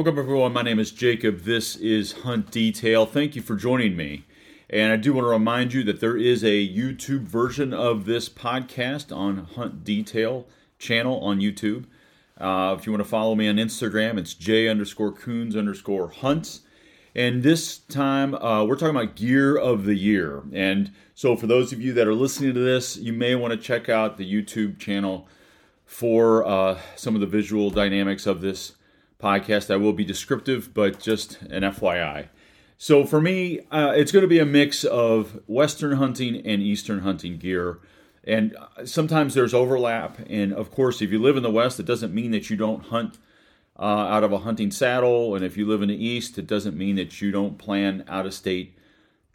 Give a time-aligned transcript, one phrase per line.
[0.00, 0.54] Welcome, everyone.
[0.54, 1.40] My name is Jacob.
[1.40, 3.04] This is Hunt Detail.
[3.04, 4.24] Thank you for joining me.
[4.70, 8.26] And I do want to remind you that there is a YouTube version of this
[8.26, 10.46] podcast on Hunt Detail
[10.78, 11.84] channel on YouTube.
[12.38, 16.60] Uh, if you want to follow me on Instagram, it's J underscore Coons underscore Hunts.
[17.14, 20.44] And this time, uh, we're talking about gear of the year.
[20.54, 23.58] And so, for those of you that are listening to this, you may want to
[23.58, 25.28] check out the YouTube channel
[25.84, 28.76] for uh, some of the visual dynamics of this
[29.20, 29.72] podcast.
[29.72, 32.28] I will be descriptive, but just an FYI.
[32.78, 37.00] So for me, uh, it's going to be a mix of Western hunting and Eastern
[37.00, 37.78] hunting gear.
[38.24, 40.18] And uh, sometimes there's overlap.
[40.28, 42.86] And of course, if you live in the West, it doesn't mean that you don't
[42.86, 43.18] hunt
[43.78, 45.34] uh, out of a hunting saddle.
[45.34, 48.26] And if you live in the East, it doesn't mean that you don't plan out
[48.26, 48.78] of state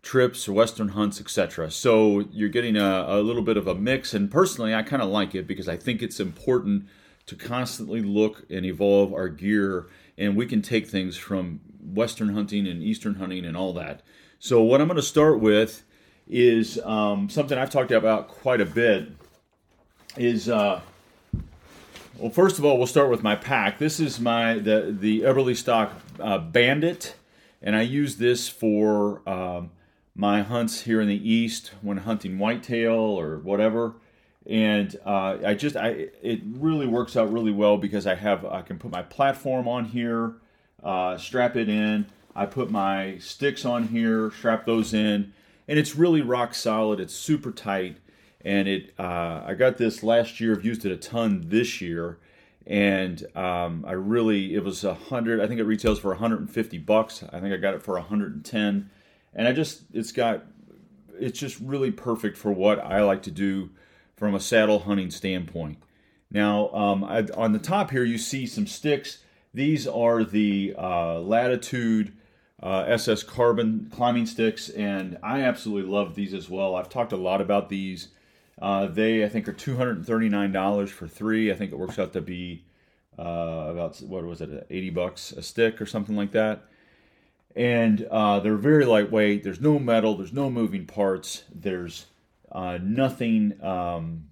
[0.01, 1.69] trips or Western hunts, etc.
[1.71, 4.13] So you're getting a, a little bit of a mix.
[4.13, 6.85] And personally, I kind of like it because I think it's important
[7.25, 9.87] to constantly look and evolve our gear,
[10.17, 14.01] and we can take things from Western hunting and Eastern hunting and all that.
[14.39, 15.83] So, what I'm going to start with
[16.27, 19.09] is um, something I've talked about quite a bit.
[20.17, 20.81] Is uh,
[22.17, 23.79] well, first of all, we'll start with my pack.
[23.79, 27.15] This is my the the Eberlestock uh, Bandit,
[27.61, 29.71] and I use this for um,
[30.15, 33.95] my hunts here in the east when hunting whitetail or whatever
[34.47, 38.61] and uh, I just I it really works out really well because I have I
[38.61, 40.35] can put my platform on here,
[40.83, 42.05] uh, strap it in.
[42.35, 45.33] I put my sticks on here, strap those in,
[45.67, 46.99] and it's really rock solid.
[46.99, 47.97] It's super tight,
[48.41, 50.55] and it uh, I got this last year.
[50.55, 52.19] I've used it a ton this year,
[52.67, 55.41] and um, I really it was a hundred.
[55.41, 57.23] I think it retails for 150 bucks.
[57.31, 58.91] I think I got it for 110,
[59.33, 60.43] and I just it's got
[61.17, 63.71] it's just really perfect for what I like to do
[64.15, 65.77] from a saddle hunting standpoint.
[66.31, 69.19] Now, um, I, on the top here, you see some sticks.
[69.53, 72.13] These are the uh, Latitude
[72.61, 76.75] uh, SS Carbon climbing sticks, and I absolutely love these as well.
[76.75, 78.09] I've talked a lot about these.
[78.61, 81.51] Uh, they, I think, are $239 for three.
[81.51, 82.65] I think it works out to be
[83.19, 86.63] uh, about, what was it, 80 bucks a stick or something like that.
[87.55, 89.43] And uh, they're very lightweight.
[89.43, 92.07] There's no metal, there's no moving parts, there's
[92.55, 93.61] uh, nothing.
[93.61, 94.29] Um,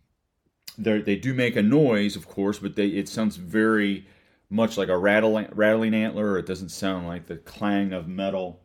[0.78, 4.08] they do make a noise, of course, but they, it sounds very
[4.50, 6.38] much like a rattling, rattling antler.
[6.38, 8.62] It doesn't sound like the clang of metal.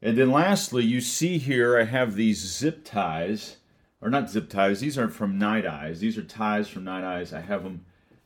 [0.00, 3.58] And then lastly, you see here I have these zip ties,
[4.00, 4.80] or not zip ties.
[4.80, 6.00] These aren't from Nite Ize.
[6.00, 7.32] These are ties from Nite Ize.
[7.32, 7.84] I have them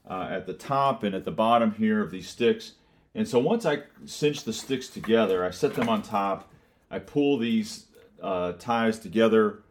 [0.08, 2.74] uh, at the top and at the bottom here of these sticks.
[3.16, 6.50] And so once I cinch the sticks together, I set them on top.
[6.88, 7.86] I pull these
[8.22, 9.64] uh, ties together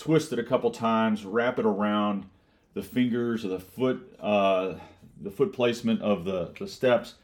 [0.00, 2.24] twist it a couple times, wrap it around
[2.72, 4.74] the fingers or the foot, uh,
[5.20, 7.14] the foot placement of the, the steps.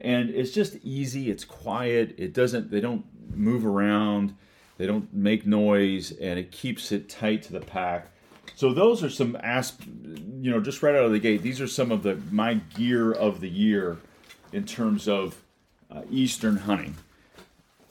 [0.00, 1.30] And it's just easy.
[1.30, 2.14] It's quiet.
[2.18, 4.36] It doesn't, they don't move around.
[4.78, 8.08] They don't make noise and it keeps it tight to the pack.
[8.54, 9.82] So those are some asp,
[10.40, 11.42] you know, just right out of the gate.
[11.42, 13.96] These are some of the my gear of the year
[14.52, 15.42] in terms of
[15.90, 16.94] uh, eastern hunting.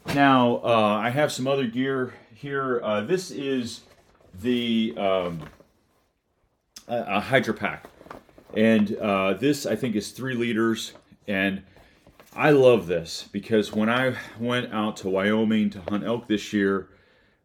[0.07, 2.81] Now uh, I have some other gear here.
[2.83, 3.81] Uh, this is
[4.39, 5.41] the um,
[6.87, 7.81] a, HydraPak,
[8.55, 10.93] and uh, this I think is three liters,
[11.27, 11.63] and
[12.35, 16.89] I love this because when I went out to Wyoming to hunt elk this year,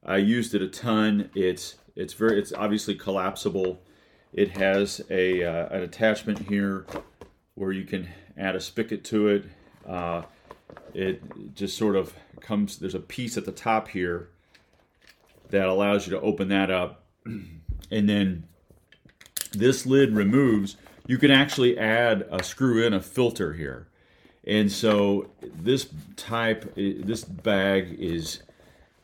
[0.05, 1.31] I used it a ton.
[1.35, 3.83] It's it's very it's obviously collapsible.
[4.33, 6.87] It has a uh, an attachment here
[7.55, 9.45] where you can add a spigot to it.
[9.87, 10.23] Uh,
[10.95, 11.23] it
[11.55, 12.79] just sort of comes.
[12.79, 14.31] There's a piece at the top here
[15.51, 17.05] that allows you to open that up.
[17.25, 18.45] And then
[19.53, 20.77] this lid removes.
[21.07, 23.89] You can actually add a screw in a filter here.
[24.45, 28.43] And so this type, this bag is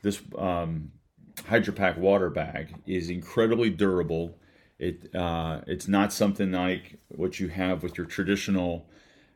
[0.03, 0.93] this um,
[1.37, 4.37] HydraPak water bag is incredibly durable.
[4.79, 8.87] It uh, it's not something like what you have with your traditional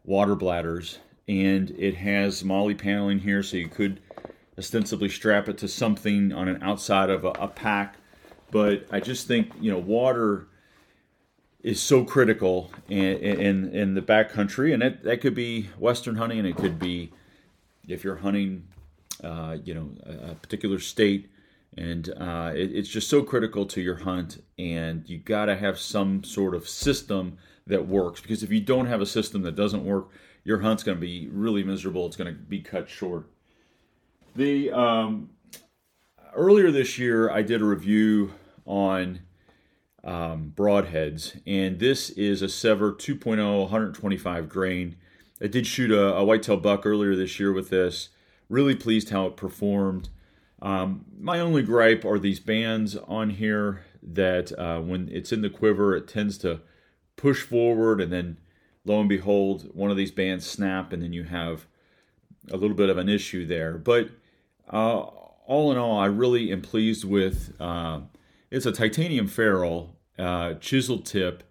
[0.04, 0.98] water bladders,
[1.28, 4.00] and it has MOLLE paneling here, so you could
[4.58, 7.96] ostensibly strap it to something on an outside of a, a pack.
[8.50, 10.48] But I just think you know water
[11.62, 16.38] is so critical in in, in the backcountry, and that, that could be western hunting,
[16.38, 17.12] and it could be
[17.88, 18.66] if you're hunting,
[19.22, 21.30] uh, you know, a, a, particular state,
[21.76, 25.78] and uh, it, it's just so critical to your hunt, and you got to have
[25.78, 29.84] some sort of system that works because if you don't have a system that doesn't
[29.84, 30.08] work,
[30.44, 32.06] your hunt's going to be really miserable.
[32.06, 33.26] It's going to be cut short.
[34.36, 35.30] The um,
[36.34, 38.34] earlier this year, I did a review
[38.66, 39.20] on
[40.04, 44.96] um, broadheads, and this is a SEVR 2.0 125 grain.
[45.40, 48.10] I did shoot a, a whitetail buck earlier this year with this.
[48.50, 50.10] Really pleased how it performed.
[50.60, 55.48] Um, my only gripe are these bands on here that uh, when it's in the
[55.48, 56.60] quiver, it tends to
[57.16, 58.36] push forward, and then
[58.84, 61.66] lo and behold, one of these bands snap, and then you have
[62.50, 63.78] a little bit of an issue there.
[63.78, 64.10] But
[64.72, 64.98] uh,
[65.46, 67.54] all in all, I really am pleased with.
[67.60, 68.00] Uh,
[68.50, 71.42] it's a titanium ferrule, uh, chisel tip,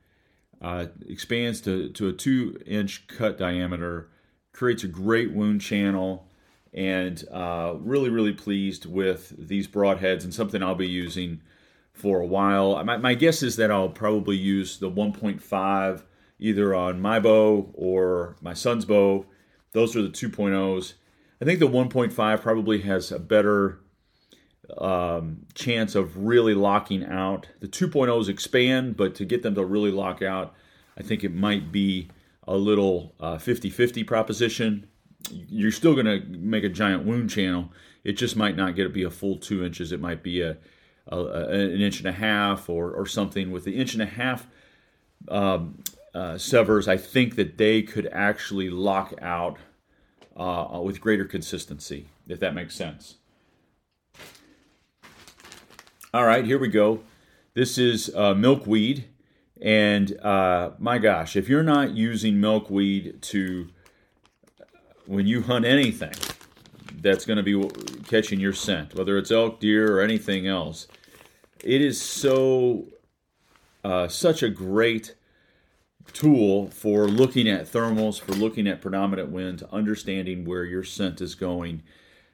[0.62, 4.10] uh, expands to, to a two inch cut diameter,
[4.52, 6.28] creates a great wound channel,
[6.74, 11.42] and uh, really, really pleased with these broadheads and something I'll be using
[11.94, 12.84] for a while.
[12.84, 16.04] My, my guess is that I'll probably use the 1.5
[16.38, 19.26] either on my bow or my son's bow.
[19.72, 20.94] Those are the 2.0s.
[21.42, 23.80] I think the 1.5 probably has a better
[24.78, 27.48] um, chance of really locking out.
[27.60, 30.54] The 2.0s expand, but to get them to really lock out,
[30.98, 32.10] I think it might be
[32.48, 34.88] a little 50 uh, 50 proposition.
[35.30, 37.72] You're still going to make a giant wound channel.
[38.04, 39.92] It just might not get to be a full two inches.
[39.92, 40.58] It might be a,
[41.08, 43.52] a, a an inch and a half or, or something.
[43.52, 44.48] With the inch and a half
[45.28, 45.80] um,
[46.14, 49.58] uh, SEVRs, I think that they could actually lock out
[50.36, 53.16] uh, with greater consistency, if that makes sense.
[56.14, 57.02] All right, here we go.
[57.56, 59.06] This is uh, milkweed.
[59.62, 63.70] And uh, my gosh, if you're not using milkweed to,
[65.06, 66.14] when you hunt anything
[67.02, 67.70] that's going to be
[68.08, 70.88] catching your scent, whether it's elk, deer, or anything else,
[71.64, 72.86] it is so,
[73.84, 75.16] uh, such a great
[76.14, 81.36] tool for looking at thermals, for looking at predominant winds, understanding where your scent is
[81.36, 81.84] going.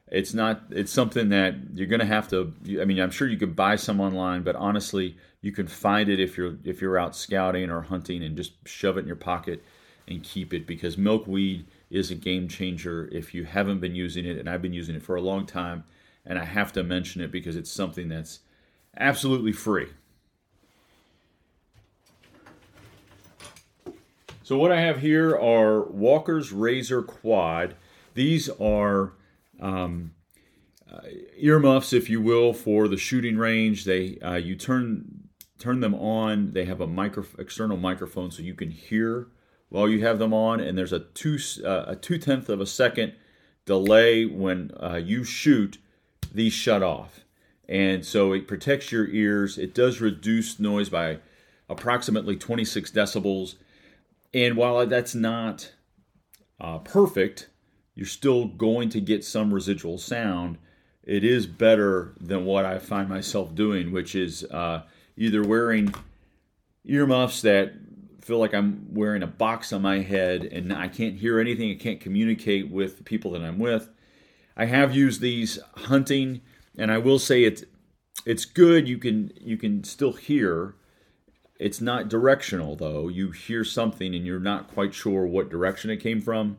[0.08, 3.38] It's not it's something that you're going to have to i mean i'm sure you
[3.38, 7.16] could buy some online but honestly you can find it if you're if you're out
[7.16, 9.64] scouting or hunting and just shove it in your pocket
[10.10, 14.38] and keep it because milkweed is a game changer if you haven't been using it
[14.38, 15.86] and i've been using it for a long time
[16.26, 18.40] and i have to mention it because it's something that's
[18.98, 19.88] absolutely free
[24.52, 27.74] so what i have here are walker's razor quad
[28.14, 29.14] these are
[29.62, 30.12] um,
[30.92, 31.00] uh,
[31.38, 33.86] earmuffs, if you will, for the shooting range.
[33.86, 36.52] They uh, you turn turn them on.
[36.52, 39.28] They have a micro external microphone, so you can hear
[39.70, 40.60] while you have them on.
[40.60, 43.14] And there's a two uh, a two tenth of a second
[43.66, 45.78] delay when uh, you shoot.
[46.34, 47.22] These shut off,
[47.68, 49.58] and so it protects your ears.
[49.58, 51.20] It does reduce noise by
[51.70, 53.56] approximately 26 decibels.
[54.34, 55.74] And while that's not
[56.60, 57.50] uh, perfect,
[57.96, 60.58] you're still going to get some residual sound.
[61.04, 64.84] It is better than what I find myself doing, which is uh,
[65.18, 65.94] either wearing
[66.86, 67.74] earmuffs that
[68.22, 71.76] feel like I'm wearing a box on my head and I can't hear anything, I
[71.76, 73.90] can't communicate with the people that I'm with.
[74.56, 76.42] I have used these hunting,
[76.78, 77.64] and I will say it's
[78.26, 78.88] it's good.
[78.88, 80.76] You can you can still hear.
[81.62, 83.08] It's not directional though.
[83.08, 86.58] You hear something and you're not quite sure what direction it came from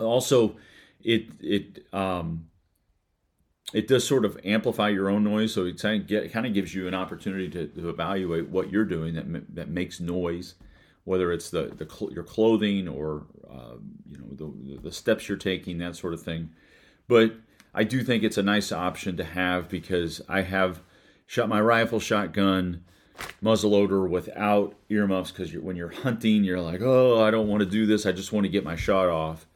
[0.00, 0.56] also
[1.02, 2.46] it it um,
[3.72, 6.94] it does sort of amplify your own noise, so it kind of, gives you an
[6.94, 10.54] opportunity to, to, evaluate what you're doing that that makes noise,
[11.04, 13.76] whether it's the, the your clothing or uh,
[14.08, 16.50] you know the, the steps you're taking, that sort of thing.
[17.08, 17.34] But
[17.74, 20.80] I do think it's a nice option to have because I have
[21.26, 22.84] shot my rifle, shotgun,
[23.42, 27.86] muzzleloader without earmuffs because when you're hunting, you're like, oh, I don't want to do
[27.86, 28.06] this.
[28.06, 29.46] I just want to get my shot off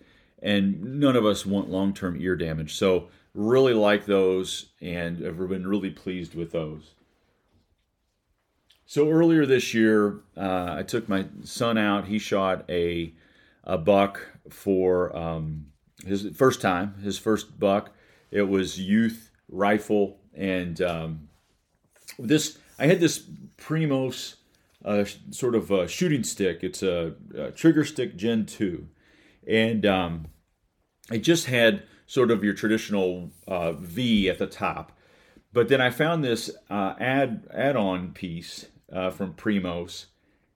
[0.42, 2.74] and none of us want long term ear damage.
[2.76, 6.92] So, really like those and have been really pleased with those.
[8.86, 12.06] So, earlier this year, uh, I took my son out.
[12.06, 13.12] He shot a,
[13.64, 15.66] a buck for um,
[16.06, 17.90] his first time, his first buck.
[18.30, 20.18] It was youth rifle.
[20.34, 21.28] And um,
[22.18, 23.23] this, I had this
[23.56, 24.37] Primos
[24.85, 26.61] uh, sort of a shooting stick.
[26.62, 28.88] It's a, a trigger stick Gen 2
[29.49, 30.26] and um,
[31.11, 34.92] it just had sort of your traditional uh, V at the top.
[35.52, 40.06] But then I found this uh, add add-on piece uh, from Primos,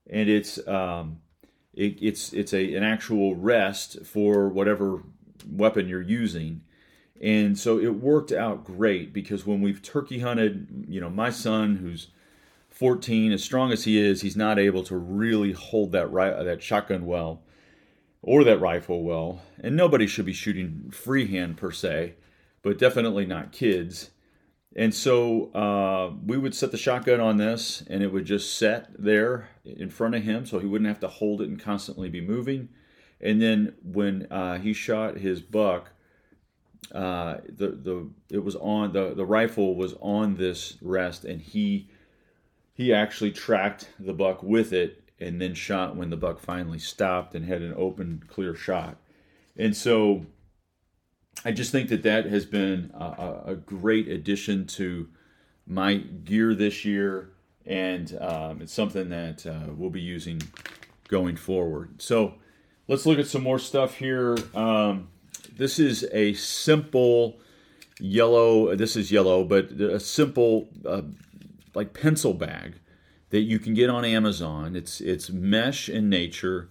[0.08, 1.20] and it's um,
[1.72, 5.02] it, it's it's a an actual rest for whatever
[5.50, 6.60] weapon you're using,
[7.22, 11.76] and so it worked out great because when we've turkey hunted, you know, my son
[11.76, 12.08] who's
[12.70, 16.62] 14, as strong as he is, he's not able to really hold that right that
[16.62, 17.42] shotgun well
[18.22, 19.40] or that rifle well.
[19.60, 22.14] And nobody should be shooting freehand per se,
[22.60, 24.10] but definitely not kids.
[24.74, 28.88] And so uh, we would set the shotgun on this, and it would just set
[28.98, 32.20] there in front of him, so he wouldn't have to hold it and constantly be
[32.20, 32.70] moving.
[33.20, 35.92] And then when uh, he shot his buck,
[36.90, 41.88] uh, the the it was on the the rifle was on this rest, and he
[42.74, 47.34] he actually tracked the buck with it, and then shot when the buck finally stopped
[47.34, 48.96] and had an open, clear shot.
[49.56, 50.26] And so,
[51.44, 55.08] I just think that that has been a, a great addition to
[55.66, 57.30] my gear this year,
[57.64, 60.42] and um, it's something that uh, we'll be using
[61.08, 62.02] going forward.
[62.02, 62.34] So
[62.88, 64.36] let's look at some more stuff here.
[64.54, 65.08] Um,
[65.56, 67.38] this is a simple
[68.00, 68.74] yellow.
[68.74, 71.02] This is yellow, but a simple uh,
[71.74, 72.74] like pencil bag
[73.30, 74.76] that you can get on Amazon.
[74.76, 76.68] It's it's mesh in nature,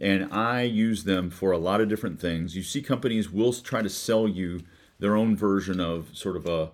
[0.00, 2.56] and I use them for a lot of different things.
[2.56, 4.60] You see, companies will try to sell you
[4.98, 6.70] their own version of sort of a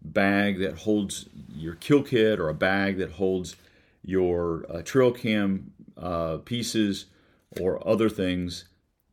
[0.00, 3.56] bag that holds your kill kit or a bag that holds
[4.02, 7.06] your uh, trail cam uh, pieces
[7.60, 8.64] or other things,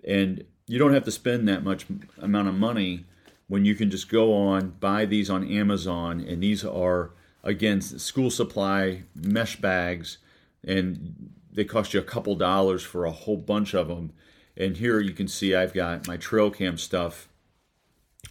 [0.07, 1.85] and you don't have to spend that much
[2.19, 3.05] amount of money
[3.47, 7.11] when you can just go on buy these on Amazon, and these are
[7.43, 10.17] again school supply mesh bags,
[10.63, 14.11] and they cost you a couple dollars for a whole bunch of them.
[14.57, 17.29] And here you can see I've got my trail cam stuff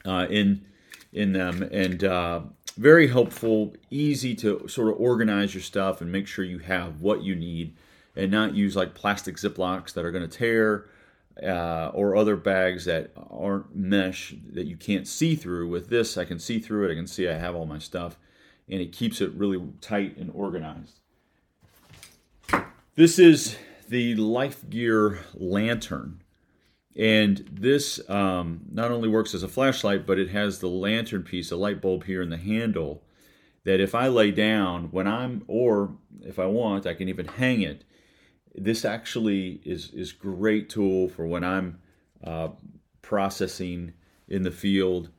[0.05, 0.64] uh, in
[1.12, 2.41] in them, and uh,
[2.76, 7.23] very helpful, easy to sort of organize your stuff and make sure you have what
[7.23, 7.76] you need
[8.17, 10.87] and not use like plastic ziplocs that are going to tear
[11.43, 15.69] uh, or other bags that aren't mesh that you can't see through.
[15.69, 16.93] With this, I can see through it.
[16.93, 18.19] I can see I have all my stuff,
[18.69, 21.00] and it keeps it really tight and organized.
[22.95, 23.57] This is
[23.88, 26.23] the Life Gear lantern.
[26.97, 31.50] And this um, not only works as a flashlight, but it has the lantern piece,
[31.50, 33.03] a light bulb here in the handle.
[33.64, 37.62] That if I lay down when I'm, or if I want, I can even hang
[37.62, 37.83] it
[38.54, 41.80] this actually is is great tool for when I'm
[42.23, 42.49] uh,
[43.02, 43.92] processing
[44.28, 45.11] in the field,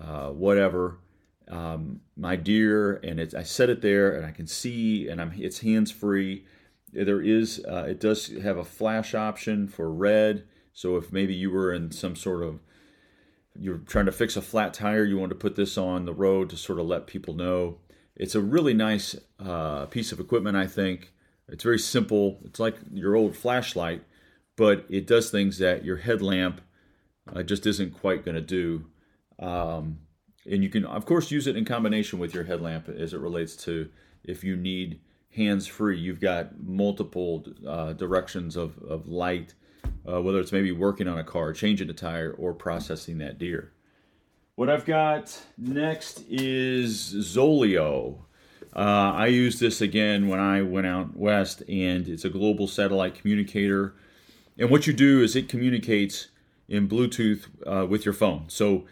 [0.00, 0.98] uh, whatever.
[1.46, 5.32] Um, my deer, and it's I set it there, and I can see, and I'm
[5.36, 6.46] it's hands free.
[6.92, 11.50] There is uh, it does have a flash option for red, so if maybe you
[11.50, 12.60] were in some sort of
[13.58, 16.50] you're trying to fix a flat tire, you want to put this on the road
[16.50, 17.78] to sort of let people know.
[18.16, 21.12] It's a really nice uh, piece of equipment, I think.
[21.48, 22.40] It's very simple.
[22.44, 24.02] It's like your old flashlight,
[24.56, 26.60] but it does things that your headlamp
[27.32, 28.86] uh, just isn't quite going to do.
[29.38, 29.98] Um,
[30.50, 33.56] and you can, of course, use it in combination with your headlamp as it relates
[33.56, 33.88] to
[34.22, 35.98] if you need hands free.
[35.98, 39.54] You've got multiple uh, directions of, of light,
[40.08, 43.72] uh, whether it's maybe working on a car, changing a tire, or processing that deer.
[44.54, 48.23] What I've got next is Zoleo.
[48.74, 53.14] Uh, I used this again when I went out west, and it's a global satellite
[53.14, 53.94] communicator.
[54.58, 56.28] And what you do is it communicates
[56.68, 58.44] in Bluetooth uh, with your phone.
[58.48, 58.84] So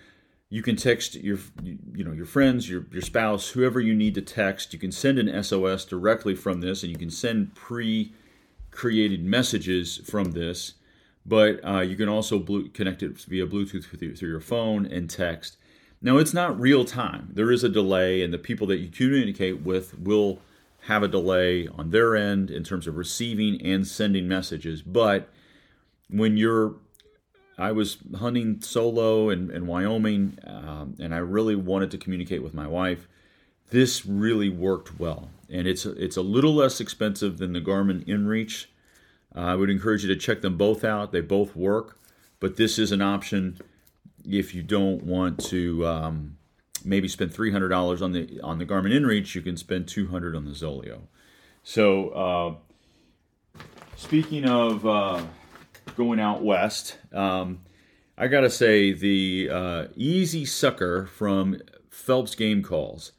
[0.50, 4.22] you can text your, you know, your friends, your your spouse, whoever you need to
[4.22, 4.72] text.
[4.72, 10.32] You can send an SOS directly from this, and you can send pre-created messages from
[10.32, 10.74] this.
[11.24, 12.40] But uh, you can also
[12.74, 13.86] connect it via Bluetooth
[14.18, 15.56] through your phone and text.
[16.04, 17.28] Now, it's not real time.
[17.32, 20.40] There is a delay, and the people that you communicate with will
[20.86, 24.82] have a delay on their end in terms of receiving and sending messages.
[24.82, 25.28] But
[26.10, 26.74] when you're,
[27.56, 32.52] I was hunting solo in, in Wyoming, um, and I really wanted to communicate with
[32.52, 33.06] my wife.
[33.70, 38.66] This really worked well, and it's it's a little less expensive than the Garmin InReach.
[39.34, 41.10] Uh, I would encourage you to check them both out.
[41.10, 41.96] They both work,
[42.38, 43.58] but this is an option
[44.28, 46.36] if you don't want to um,
[46.84, 50.08] maybe spend three hundred dollars on the on the Garmin InReach, you can spend two
[50.08, 51.02] hundred on the Zoleo.
[51.62, 52.08] So,
[53.56, 53.60] uh,
[53.96, 55.22] speaking of uh,
[55.96, 57.60] going out west, um,
[58.16, 61.60] I gotta say the uh, Easy Sucker from
[61.90, 63.12] Phelps Game Calls.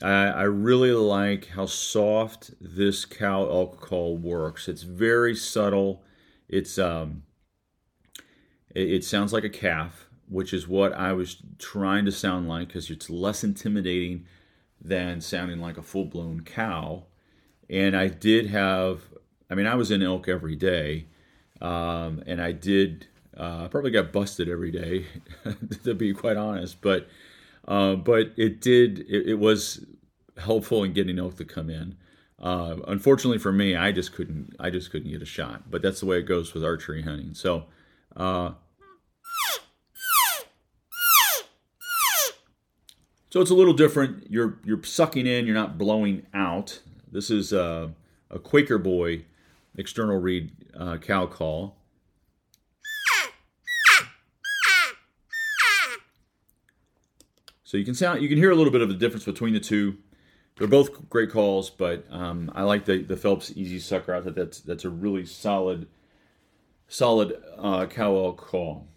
[0.00, 4.68] I, I really like how soft this cow elk call works.
[4.68, 6.02] It's very subtle.
[6.48, 7.24] It's um,
[8.74, 12.68] it, it sounds like a calf which is what I was trying to sound like
[12.68, 14.26] because it's less intimidating
[14.80, 17.04] than sounding like a full blown cow.
[17.68, 19.02] And I did have,
[19.50, 21.06] I mean, I was in elk every day,
[21.60, 25.06] um, and I did uh, probably got busted every day,
[25.84, 26.80] to be quite honest.
[26.80, 27.08] But
[27.68, 29.84] uh, but it did, it, it, was
[30.36, 31.96] helpful in getting elk to come in.
[32.42, 35.70] Uh, unfortunately for me, I just couldn't, I just couldn't get a shot.
[35.70, 37.34] But that's the way it goes with archery hunting.
[37.34, 37.66] So.
[38.16, 38.52] Uh,
[43.32, 44.30] So it's a little different.
[44.30, 46.80] You're you're sucking in, you're not blowing out.
[47.10, 47.94] This is a,
[48.30, 49.24] a Quaker Boy
[49.74, 51.78] external reed uh, cow call.
[57.64, 59.60] So you can sound you can hear a little bit of the difference between the
[59.60, 59.96] two.
[60.58, 64.14] They're both great calls, but um, I like the, the Phelps Easy Sucker.
[64.14, 65.86] I think that's that's a really solid
[66.86, 68.88] solid uh, cowell call.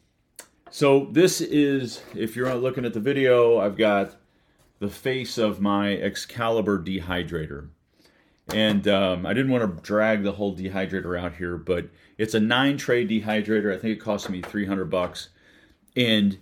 [0.71, 4.17] So this is if you're looking at the video, I've got
[4.79, 7.69] the face of my Excalibur dehydrator.
[8.53, 12.39] And um, I didn't want to drag the whole dehydrator out here, but it's a
[12.39, 13.73] nine tray dehydrator.
[13.73, 15.29] I think it cost me 300 bucks.
[15.95, 16.37] And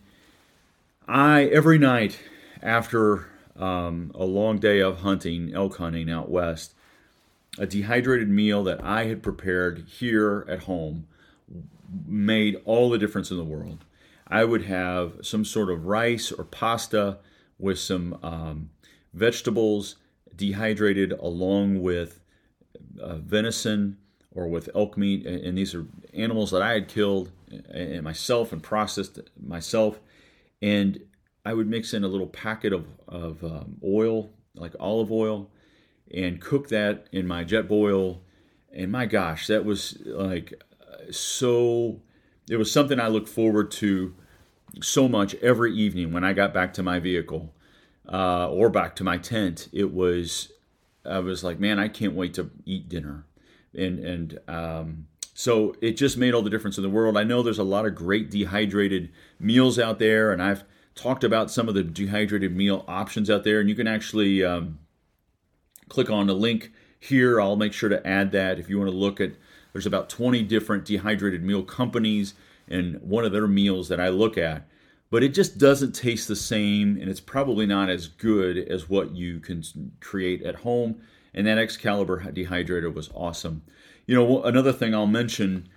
[1.08, 2.20] I, every night
[2.62, 6.74] after um, a long day of hunting, elk hunting out west,
[7.58, 11.08] a dehydrated meal that I had prepared here at home
[12.06, 13.86] made all the difference in the world.
[14.28, 17.20] I would have some sort of rice or pasta
[17.64, 18.70] with some um,
[19.14, 19.96] vegetables
[20.36, 22.20] dehydrated along with
[23.02, 23.98] uh, venison
[24.32, 25.26] or with elk meat.
[25.26, 27.32] And these are animals that I had killed
[27.70, 30.00] and myself and processed myself.
[30.62, 31.00] And
[31.46, 35.50] I would mix in a little packet of, of um, oil, like olive oil,
[36.14, 38.20] and cook that in my Jetboil.
[38.74, 40.54] And my gosh, that was like
[41.12, 42.02] so,
[42.50, 44.16] it was something I look forward to
[44.82, 47.54] so much every evening when I got back to my vehicle
[48.12, 49.70] uh, or back to my tent.
[49.72, 50.52] It was,
[51.06, 53.26] I was like, man, I can't wait to eat dinner.
[53.74, 57.18] And, and, um, so it just made all the difference in the world.
[57.18, 60.64] I know there's a lot of great dehydrated meals out there, and I've
[60.96, 64.78] talked about some of the dehydrated meal options out there, and you can actually um,
[65.90, 67.42] click on the link here.
[67.42, 69.32] I'll make sure to add that if you want to look at.
[69.72, 72.36] There's about 20 different dehydrated meal companies,
[72.68, 74.68] and one of their meals that I look at,
[75.10, 79.16] but it just doesn't taste the same, and it's probably not as good as what
[79.16, 79.64] you can
[80.00, 81.02] create at home.
[81.34, 83.64] And that Excalibur dehydrator was awesome.
[84.06, 85.70] You know, another thing I'll mention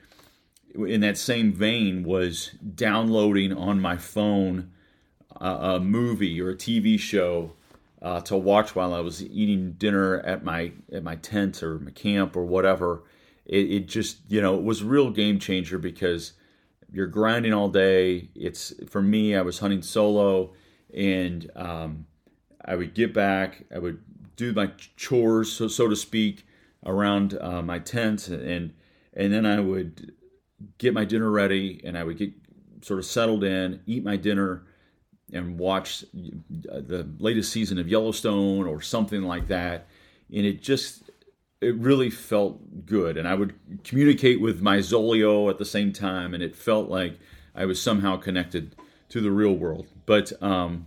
[0.74, 4.70] in that same vein was downloading on my phone
[5.40, 7.52] a, a movie or a TV show
[8.02, 11.90] uh, to watch while I was eating dinner at my at my tent or my
[11.90, 13.02] camp or whatever.
[13.44, 16.32] It, it just you know it was a real game changer because
[16.92, 18.28] you're grinding all day.
[18.34, 19.34] It's for me.
[19.34, 20.52] I was hunting solo,
[20.94, 22.06] and um,
[22.64, 23.64] I would get back.
[23.74, 24.02] I would
[24.36, 26.46] do my chores, so so to speak,
[26.84, 28.72] around uh, my tent, and
[29.14, 30.12] and then I would
[30.78, 32.32] get my dinner ready, and I would get
[32.82, 34.62] sort of settled in, eat my dinner,
[35.32, 39.88] and watch the latest season of Yellowstone or something like that.
[40.32, 41.05] And it just,
[41.66, 43.16] it really felt good.
[43.16, 47.18] And I would communicate with my Zoleo at the same time, and it felt like
[47.54, 48.76] I was somehow connected
[49.08, 49.86] to the real world.
[50.06, 50.86] But um,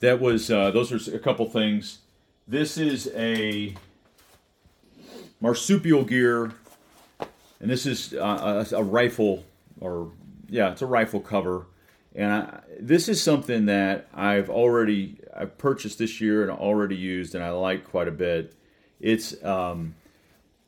[0.00, 1.98] that was, uh, those are a couple things.
[2.46, 3.74] This is a
[5.40, 6.52] marsupial gear,
[7.60, 9.44] and this is uh, a, a rifle,
[9.80, 10.10] or
[10.48, 11.66] yeah, it's a rifle cover
[12.18, 17.34] and I, this is something that I've already I've purchased this year and already used,
[17.36, 18.54] and I like quite a bit.
[19.00, 19.94] It's um,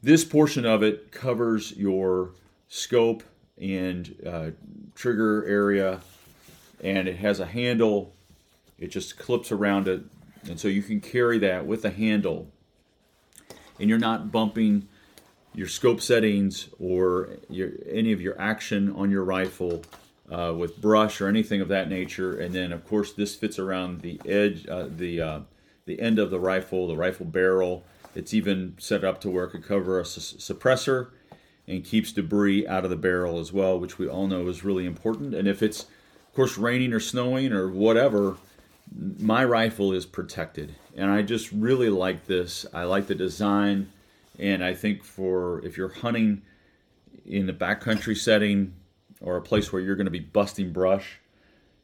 [0.02, 2.30] this portion of it covers your
[2.68, 3.22] scope
[3.60, 4.50] and uh,
[4.94, 6.00] trigger area,
[6.82, 8.12] and it has a handle.
[8.78, 10.02] It just clips around it,
[10.48, 12.48] and so you can carry that with a handle,
[13.78, 14.88] and you're not bumping
[15.54, 19.82] your scope settings or your, any of your action on your rifle
[20.30, 22.38] uh, with brush or anything of that nature.
[22.38, 25.40] And then, of course, this fits around the edge, uh, the uh,
[25.86, 27.84] the end of the rifle, the rifle barrel.
[28.14, 31.10] It's even set up to where it could cover a su- suppressor
[31.68, 34.86] and keeps debris out of the barrel as well, which we all know is really
[34.86, 35.34] important.
[35.34, 38.36] And if it's, of course, raining or snowing or whatever,
[39.18, 40.74] my rifle is protected.
[40.96, 42.66] And I just really like this.
[42.74, 43.92] I like the design.
[44.38, 46.42] And I think for if you're hunting
[47.24, 48.74] in the backcountry setting,
[49.20, 51.18] or a place where you're going to be busting brush,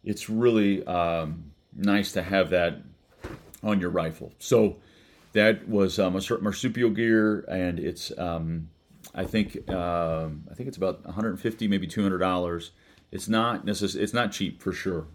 [0.04, 2.78] it's really um, nice to have that
[3.62, 4.32] on your rifle.
[4.38, 4.76] So
[5.36, 8.70] that was um, marsupial gear, and it's um,
[9.14, 12.70] I think um, I think it's about 150, maybe 200 dollars.
[13.12, 15.06] It's not necess- It's not cheap for sure.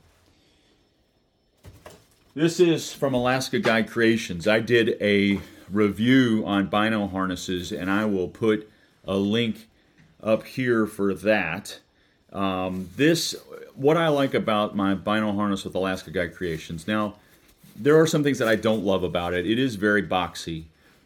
[2.36, 4.48] This is from Alaska Guy Creations.
[4.48, 8.70] I did a review on bino harnesses, and I will put
[9.04, 9.68] a link
[10.22, 11.80] up here for that.
[12.32, 13.36] Um, this,
[13.74, 16.88] what I like about my bino harness with Alaska Guy Creations.
[16.88, 17.16] Now,
[17.76, 19.46] there are some things that I don't love about it.
[19.46, 20.66] It is very boxy,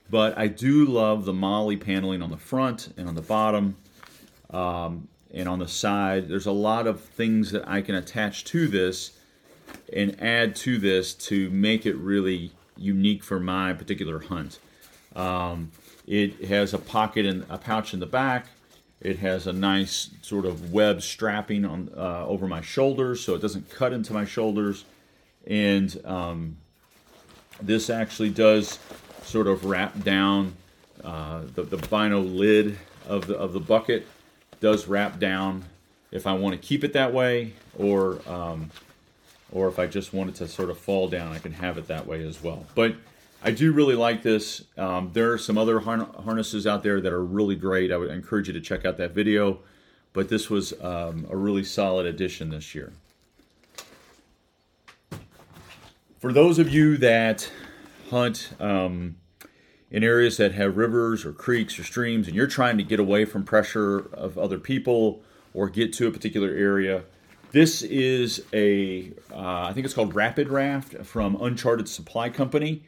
[0.10, 3.76] but I do love the MOLLE paneling on the front and on the bottom
[4.52, 6.28] um, and on the side.
[6.28, 9.18] There's a lot of things that I can attach to this
[9.92, 14.60] and add to this to make it really unique for my particular hunt.
[15.16, 15.72] Um,
[16.06, 18.48] it has a pocket and a pouch in the back.
[19.02, 23.42] It has a nice sort of web strapping on uh, over my shoulders, so it
[23.42, 24.86] doesn't cut into my shoulders.
[25.48, 26.58] And um,
[27.62, 28.80] this actually does
[29.24, 30.56] sort of wrap down
[31.04, 32.78] uh, the, the vinyl lid
[33.08, 34.08] of the, of the bucket
[34.60, 35.64] does wrap down
[36.12, 38.72] if I want to keep it that way or um,
[39.52, 41.88] or if I just want it to sort of fall down I can have it
[41.88, 42.66] that way as well.
[42.74, 42.96] But
[43.44, 44.64] I do really like this.
[44.76, 47.92] Um, there are some other harnesses out there that are really great.
[47.92, 49.60] I would encourage you to check out that video.
[50.14, 52.94] But this was um, a really solid addition this year
[56.26, 57.52] for those of you that
[58.10, 59.16] hunt um,
[59.92, 63.26] in areas that have rivers or creeks or streams and you're trying to get away
[63.26, 65.22] from pressure of other people
[65.54, 67.04] or get to a particular area,
[67.52, 72.82] this is a uh, I think it's called Rapid Raft from Uncharted Supply Company.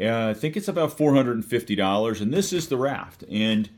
[0.00, 3.24] Uh, I think it's about four hundred and fifty dollars, and this is the raft,
[3.28, 3.68] and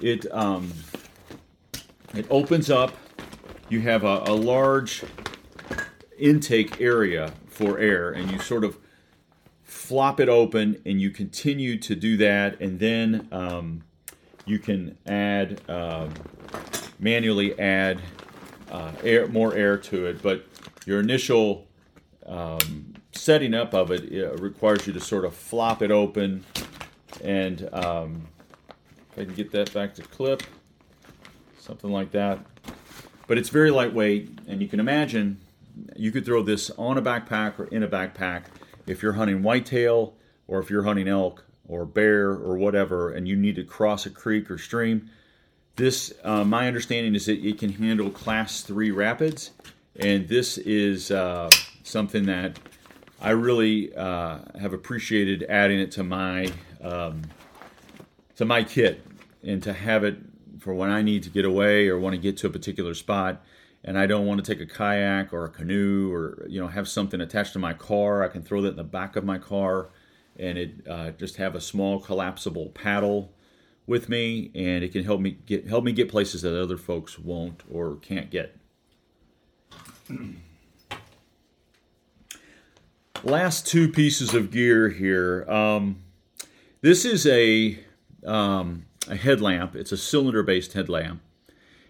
[0.00, 0.72] it um,
[2.14, 2.96] it opens up.
[3.68, 5.02] You have a, a large
[6.18, 8.78] intake area for air, and you sort of
[9.62, 13.82] flop it open and you continue to do that and then um,
[14.44, 16.08] you can add um,
[17.00, 18.00] manually add
[18.70, 20.46] uh, air more air to it but
[20.86, 21.66] your initial
[22.26, 26.44] um, setting up of it, it, requires you to sort of flop it open
[27.24, 28.28] and um,
[29.12, 30.44] if I can get that back to clip
[31.66, 32.38] something like that.
[33.26, 35.40] But it's very lightweight and you can imagine
[35.94, 38.44] you could throw this on a backpack or in a backpack
[38.86, 40.14] if you're hunting whitetail
[40.46, 44.10] or if you're hunting elk or bear or whatever and you need to cross a
[44.10, 45.10] creek or stream.
[45.76, 49.50] This uh, my understanding is that it can handle class 3 rapids
[49.98, 51.50] and this is uh,
[51.82, 52.58] something that
[53.20, 56.50] i really uh, have appreciated adding it to my
[56.82, 57.22] um,
[58.36, 59.04] to my kit
[59.42, 60.16] and to have it
[60.58, 63.42] for when i need to get away or want to get to a particular spot
[63.86, 66.88] and I don't want to take a kayak or a canoe or you know have
[66.88, 69.90] something attached to my car, I can throw that in the back of my car,
[70.36, 73.32] and it uh, just have a small collapsible paddle
[73.86, 77.16] with me, and it can help me get help me get places that other folks
[77.18, 78.56] won't or can't get.
[83.22, 85.48] Last two pieces of gear here.
[85.48, 86.02] Um,
[86.80, 87.78] this is a
[88.26, 89.76] um, a headlamp.
[89.76, 91.22] It's a cylinder-based headlamp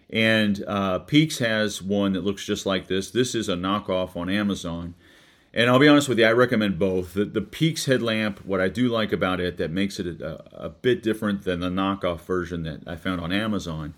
[0.09, 3.11] and uh, Peaks has one that looks just like this.
[3.11, 4.95] This is a knockoff on Amazon.
[5.53, 7.13] And I'll be honest with you, I recommend both.
[7.13, 10.69] The, the Peaks headlamp, what I do like about it that makes it a, a
[10.69, 13.95] bit different than the knockoff version that I found on Amazon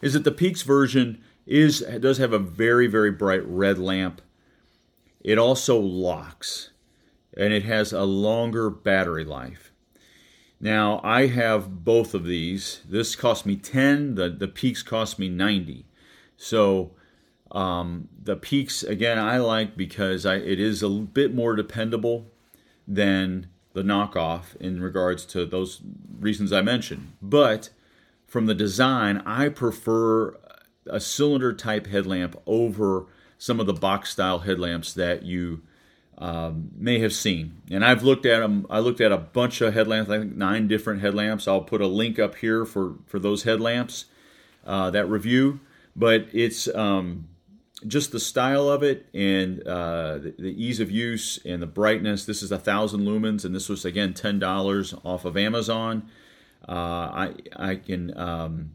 [0.00, 4.22] is that the Peaks version is does have a very, very bright red lamp.
[5.20, 6.70] It also locks
[7.36, 9.69] and it has a longer battery life.
[10.60, 12.80] Now I have both of these.
[12.88, 15.86] This cost me 10, the, the peaks cost me 90.
[16.36, 16.92] So
[17.50, 22.26] um, the peaks again I like because I, it is a bit more dependable
[22.86, 25.80] than the knockoff in regards to those
[26.18, 27.12] reasons I mentioned.
[27.22, 27.70] But
[28.26, 30.36] from the design, I prefer
[30.86, 33.06] a cylinder type headlamp over
[33.38, 35.62] some of the box style headlamps that you
[36.20, 37.62] um, may have seen.
[37.70, 38.66] And I've looked at them.
[38.68, 40.10] I looked at a bunch of headlamps.
[40.10, 41.48] I think nine different headlamps.
[41.48, 44.04] I'll put a link up here for for those headlamps
[44.64, 45.60] uh, that review.
[45.96, 47.28] But it's um,
[47.86, 52.26] just the style of it and uh, the, the, ease of use and the brightness.
[52.26, 56.08] This is a thousand lumens, and this was again ten dollars off of Amazon.
[56.68, 58.72] Uh, I I can um,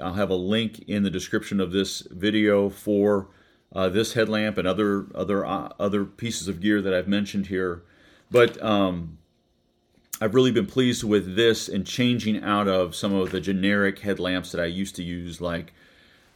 [0.00, 3.28] I'll have a link in the description of this video for
[3.74, 7.82] uh, this headlamp and other other uh, other pieces of gear that I've mentioned here.
[8.30, 9.18] But um,
[10.20, 14.52] I've really been pleased with this and changing out of some of the generic headlamps
[14.52, 15.72] that I used to use, like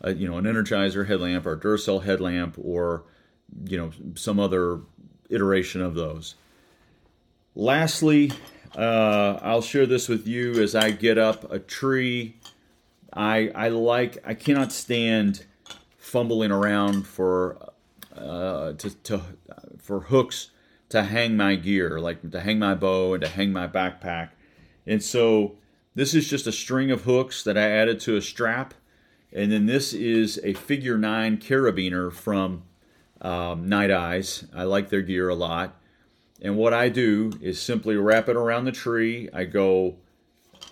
[0.04, 3.04] uh, you know an Energizer headlamp or Duracell headlamp or
[3.64, 4.80] you know some other
[5.30, 6.34] iteration of those.
[7.54, 8.32] Lastly,
[8.76, 12.36] uh, I'll share this with you as I get up a tree.
[13.12, 15.44] I I like I cannot stand
[16.10, 17.56] fumbling around for
[18.16, 19.22] uh, to, to
[19.78, 20.50] for hooks
[20.88, 24.30] to hang my gear, like to hang my bow and to hang my backpack.
[24.86, 25.56] And so
[25.94, 28.74] this is just a string of hooks that I added to a strap.
[29.32, 32.64] And then this is a figure nine carabiner from
[33.20, 34.44] um, Nite Ize.
[34.52, 35.76] I like their gear a lot.
[36.42, 39.28] And what I do is simply wrap it around the tree.
[39.32, 39.94] I go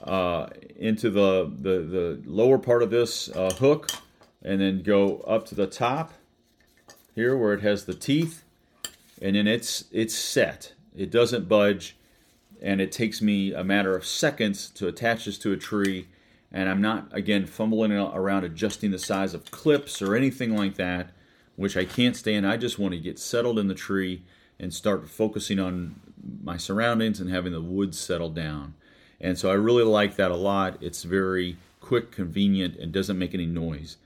[0.03, 3.89] uh, into the, the, the lower part of this uh, hook
[4.49, 6.13] and then go up to the top
[7.15, 8.45] here where it has the teeth
[9.21, 11.97] and then it's it's set it doesn't budge
[12.63, 16.09] and it takes me a matter of seconds to attach this to a tree
[16.51, 21.11] and I'm not again fumbling around adjusting the size of clips or anything like that
[21.57, 24.23] which I can't stand I just want to get settled in the tree
[24.59, 25.97] and start focusing on
[26.43, 28.75] my surroundings and having the woods settle down.
[29.21, 30.79] And so I really like that a lot.
[30.81, 33.97] It's very quick, convenient, and doesn't make any noise.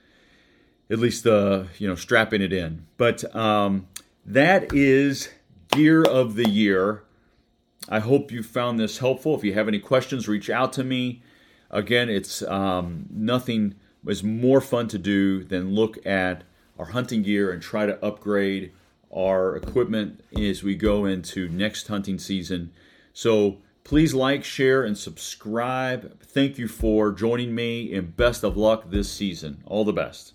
[0.93, 2.85] At least, uh, you know, strapping it in.
[2.97, 3.87] But um,
[4.27, 5.29] that is
[5.71, 7.03] gear of the year.
[7.89, 9.35] I hope you found this helpful.
[9.35, 11.23] If you have any questions, reach out to me.
[11.71, 13.73] Again, it's um, nothing
[14.05, 16.43] is more fun to do than look at
[16.77, 18.71] our hunting gear and try to upgrade
[19.11, 22.71] our equipment as we go into next hunting season.
[23.13, 26.21] So please like, share, and subscribe.
[26.21, 29.63] Thank you for joining me, and best of luck this season.
[29.65, 30.33] All the best.